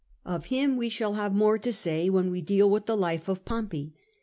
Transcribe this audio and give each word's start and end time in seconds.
Of 0.25 0.47
him 0.47 0.77
we 0.77 0.89
shall 0.89 1.13
have 1.13 1.31
more 1.35 1.59
to 1.59 1.71
say 1.71 2.09
when 2.09 2.31
we 2.31 2.41
deal 2.41 2.67
with 2.67 2.87
the 2.87 2.97
life 2.97 3.29
of 3.29 3.45
Pompey. 3.45 3.93